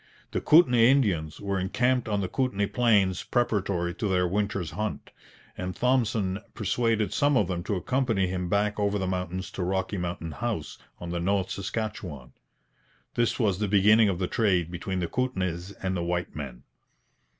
[0.31, 5.11] The Kootenay Indians were encamped on the Kootenay plains preparatory to their winter's hunt,
[5.55, 9.97] and Thompson persuaded some of them to accompany him back over the mountains to Rocky
[9.99, 12.33] Mountain House on the North Saskatchewan.
[13.13, 16.63] This was the beginning of the trade between the Kootenays and white men.